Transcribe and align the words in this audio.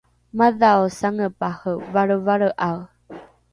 madhao 0.41 0.85
sangepare 0.97 1.75
valrevalre’ae 1.93 2.81